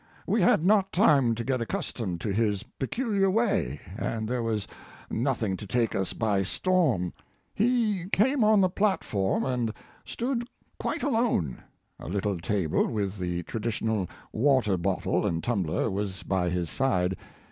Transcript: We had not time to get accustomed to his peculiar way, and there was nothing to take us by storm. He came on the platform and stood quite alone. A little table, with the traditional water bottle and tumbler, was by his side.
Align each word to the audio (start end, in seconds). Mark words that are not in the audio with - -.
We 0.25 0.41
had 0.41 0.63
not 0.65 0.91
time 0.91 1.35
to 1.35 1.43
get 1.43 1.61
accustomed 1.61 2.21
to 2.21 2.33
his 2.33 2.63
peculiar 2.63 3.29
way, 3.29 3.79
and 3.99 4.27
there 4.27 4.41
was 4.41 4.67
nothing 5.11 5.55
to 5.57 5.67
take 5.67 5.93
us 5.93 6.13
by 6.13 6.41
storm. 6.41 7.13
He 7.53 8.07
came 8.11 8.43
on 8.43 8.61
the 8.61 8.69
platform 8.71 9.43
and 9.45 9.71
stood 10.03 10.47
quite 10.79 11.03
alone. 11.03 11.61
A 11.99 12.07
little 12.07 12.39
table, 12.39 12.87
with 12.87 13.19
the 13.19 13.43
traditional 13.43 14.07
water 14.33 14.75
bottle 14.75 15.27
and 15.27 15.43
tumbler, 15.43 15.91
was 15.91 16.23
by 16.23 16.49
his 16.49 16.67
side. 16.67 17.15